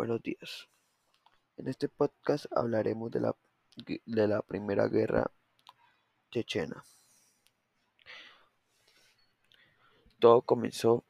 [0.00, 0.66] Buenos días.
[1.58, 3.36] En este podcast hablaremos de la,
[4.06, 5.30] de la Primera Guerra
[6.30, 6.82] Chechena.
[10.18, 11.04] Todo comenzó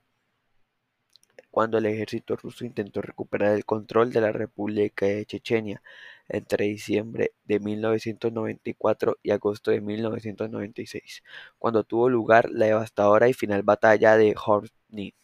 [1.52, 5.80] cuando el ejército ruso intentó recuperar el control de la República de Chechenia
[6.26, 11.22] entre diciembre de 1994 y agosto de 1996,
[11.60, 15.14] cuando tuvo lugar la devastadora y final batalla de Horny.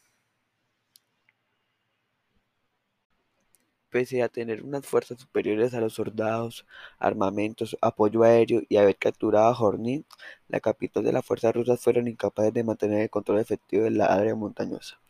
[3.97, 6.67] Pese a tener unas fuerzas superiores a los soldados,
[6.99, 10.05] armamentos, apoyo aéreo y haber capturado a Horny,
[10.49, 14.05] la capital de las fuerzas rusas fueron incapaces de mantener el control efectivo de la
[14.05, 15.01] área montañosa,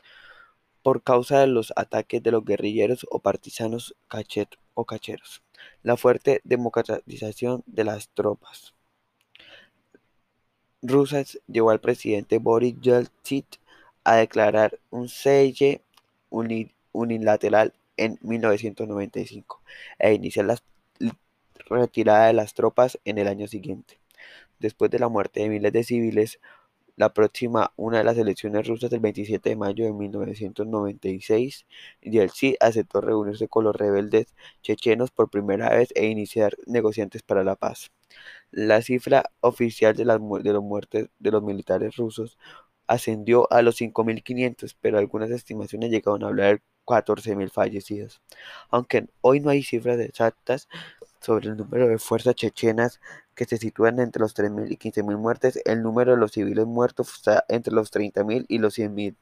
[0.85, 3.97] por causa de los ataques de los guerrilleros o partisanos
[4.75, 5.43] o cacheros,
[5.83, 8.73] la fuerte democratización de las tropas
[10.81, 13.47] rusas llevó al presidente Boris Yeltsin
[14.05, 15.83] a declarar un cese
[16.31, 19.63] unilateral en 1995
[19.99, 20.59] e iniciar la
[21.69, 24.01] retirada de las tropas en el año siguiente.
[24.59, 26.41] Después de la muerte de miles de civiles,
[26.97, 31.67] la próxima una de las elecciones rusas del 27 de mayo de 1996,
[32.01, 37.57] Yeltsin aceptó reunirse con los rebeldes chechenos por primera vez e iniciar negociantes para la
[37.57, 37.91] paz.
[38.51, 42.39] La cifra oficial de, las, de los muertes de los militares rusos
[42.87, 48.23] ascendió a los 5.500, pero algunas estimaciones llegaron a hablar 14.000 fallecidos.
[48.71, 50.69] Aunque hoy no hay cifras exactas
[51.21, 53.01] sobre el número de fuerzas chechenas
[53.35, 57.13] que se sitúan entre los 3.000 y 15.000 muertes, el número de los civiles muertos
[57.15, 59.17] está entre los 30.000 y los 100.000.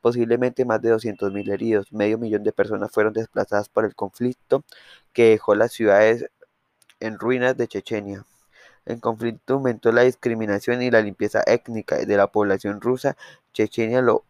[0.00, 1.92] Posiblemente más de 200.000 heridos.
[1.92, 4.64] Medio millón de personas fueron desplazadas por el conflicto
[5.12, 6.30] que dejó las ciudades
[7.00, 8.24] en ruinas de Chechenia.
[8.86, 13.16] El conflicto aumentó la discriminación y la limpieza étnica de la población rusa.
[13.52, 14.24] Chechenia lo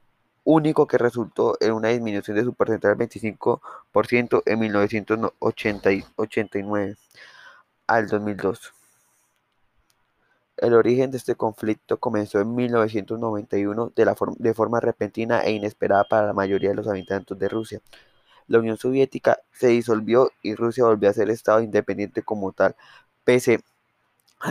[0.49, 6.97] único que resultó en una disminución de su porcentaje del 25% en 1989
[7.87, 8.73] al 2002.
[10.57, 16.05] El origen de este conflicto comenzó en 1991 de, la de forma repentina e inesperada
[16.05, 17.83] para la mayoría de los habitantes de Rusia.
[18.47, 22.75] La Unión Soviética se disolvió y Rusia volvió a ser Estado independiente como tal,
[23.23, 23.58] pese a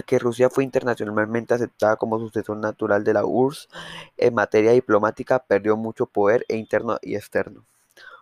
[0.06, 3.70] que Rusia fue internacionalmente aceptada como sucesor natural de la URSS,
[4.18, 7.66] en materia diplomática perdió mucho poder e interno y externo.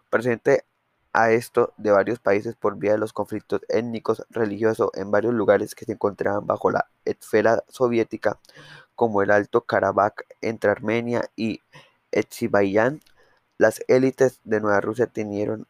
[0.10, 0.66] Presente
[1.14, 5.74] a esto de varios países por vía de los conflictos étnicos religiosos en varios lugares
[5.74, 8.38] que se encontraban bajo la esfera soviética,
[8.96, 11.62] como el Alto Karabaj entre Armenia y
[12.14, 13.02] Azerbaiyán,
[13.58, 15.68] las élites de Nueva Rusia tenieron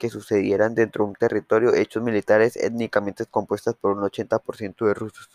[0.00, 5.28] que sucedieran dentro de un territorio hechos militares étnicamente compuestas por un 80% de rusos.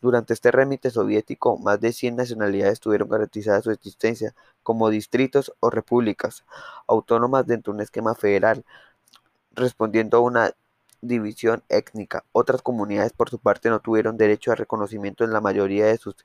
[0.00, 5.68] Durante este remite soviético, más de 100 nacionalidades tuvieron garantizada su existencia como distritos o
[5.68, 6.44] repúblicas
[6.88, 8.64] autónomas dentro de un esquema federal,
[9.52, 10.54] respondiendo a una
[11.02, 12.24] división étnica.
[12.32, 16.16] Otras comunidades, por su parte, no tuvieron derecho a reconocimiento en la mayoría de sus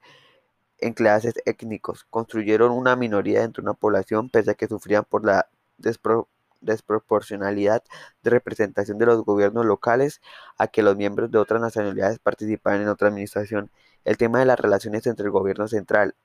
[0.80, 2.06] enclaves étnicos.
[2.09, 6.34] Construyeron una minoría dentro de una población pese a que sufrían por la desproporción
[6.66, 7.84] desproporcionalidad
[8.24, 10.22] de representación de los gobiernos locales
[10.58, 13.72] a que los miembros de otras nacionalidades participaran en otra administración.
[14.03, 16.16] El tema de las relaciones entre el gobierno central,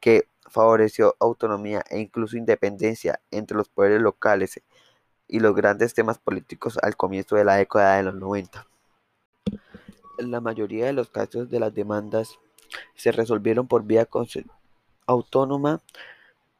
[0.00, 4.60] que favoreció autonomía e incluso independencia entre los poderes locales
[5.28, 8.66] y los grandes temas políticos al comienzo de la década de los 90.
[10.18, 12.38] La mayoría de los casos de las demandas
[12.94, 14.08] se resolvieron por vía
[15.06, 15.80] autónoma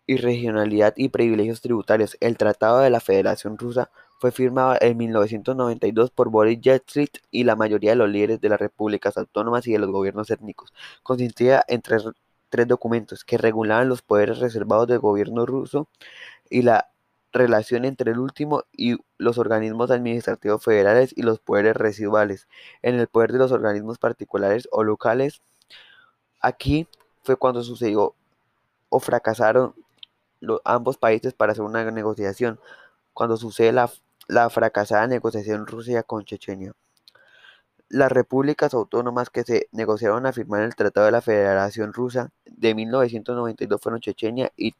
[0.06, 2.16] y regionalidad y privilegios tributarios.
[2.20, 7.56] El Tratado de la Federación Rusa fue firmado en 1992 por Boris Yeltsin y la
[7.56, 10.72] mayoría de los líderes de las repúblicas autónomas y de los gobiernos étnicos.
[11.02, 12.04] Consistía en tres,
[12.48, 15.88] tres documentos que regulaban los poderes reservados del gobierno ruso
[16.50, 16.88] y la
[17.32, 22.46] relación entre el último y los organismos administrativos federales y los poderes residuales.
[22.82, 25.42] En el poder de los organismos particulares o locales,
[26.41, 26.86] aquí
[27.22, 28.14] fue cuando sucedió
[28.88, 29.74] o fracasaron
[30.64, 32.60] ambos países para hacer una negociación,
[33.12, 33.91] cuando sucede la,
[34.28, 36.72] la fracasada negociación Rusia con Chechenia.
[37.89, 42.74] Las repúblicas autónomas que se negociaron a firmar el Tratado de la Federación Rusa de
[42.74, 44.74] 1992 fueron Chechenia y,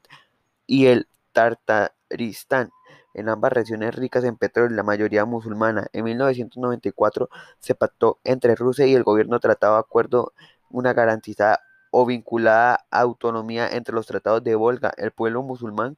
[0.67, 2.71] y el Tartaristán,
[3.15, 5.89] en ambas regiones ricas en petróleo la mayoría musulmana.
[5.93, 7.29] En 1994
[7.59, 10.33] se pactó entre Rusia y el gobierno tratado de acuerdo
[10.71, 11.61] una garantizada
[11.93, 15.97] o vinculada a autonomía entre los tratados de Volga, el pueblo musulmán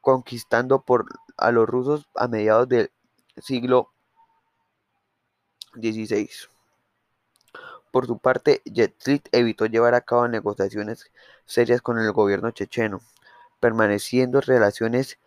[0.00, 1.06] conquistando por
[1.36, 2.90] a los rusos a mediados del
[3.36, 3.92] siglo
[5.74, 6.28] XVI.
[7.92, 11.10] Por su parte, Yeltsin evitó llevar a cabo negociaciones
[11.46, 13.00] serias con el gobierno checheno,
[13.60, 15.18] permaneciendo relaciones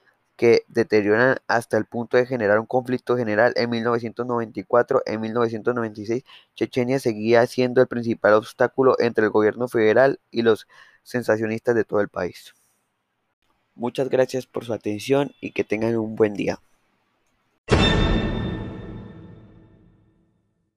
[0.41, 5.03] que deterioran hasta el punto de generar un conflicto general en 1994.
[5.05, 6.23] En 1996,
[6.55, 10.67] Chechenia seguía siendo el principal obstáculo entre el gobierno federal y los
[11.03, 12.55] sensacionistas de todo el país.
[13.75, 16.57] Muchas gracias por su atención y que tengan un buen día.